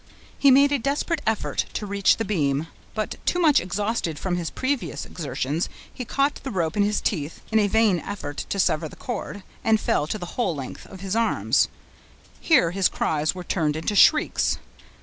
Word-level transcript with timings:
He 0.35 0.49
made 0.49 0.71
a 0.71 0.79
desperate 0.79 1.21
effort 1.27 1.65
to 1.73 1.85
reach 1.85 2.17
the 2.17 2.25
beam; 2.25 2.65
but, 2.95 3.17
too 3.23 3.37
much 3.39 3.59
exhausted 3.59 4.17
with 4.25 4.35
his 4.35 4.49
previous 4.49 5.05
exertions, 5.05 5.69
he 5.93 6.05
caught 6.05 6.41
the 6.43 6.49
rope 6.49 6.75
in 6.75 6.81
his 6.81 6.99
teeth, 7.01 7.41
in 7.51 7.59
a 7.59 7.67
vain 7.67 7.99
effort 7.99 8.37
to 8.49 8.57
sever 8.57 8.89
the 8.89 8.95
cord, 8.95 9.43
and 9.63 9.79
fell 9.79 10.07
to 10.07 10.17
the 10.17 10.25
whole 10.33 10.55
length 10.55 10.87
of 10.87 11.01
his 11.01 11.15
arms. 11.15 11.67
Here 12.39 12.71
his 12.71 12.89
cries 12.89 13.35
were 13.35 13.43
turned 13.43 13.75
into 13.75 13.93
shrieks. 13.95 14.57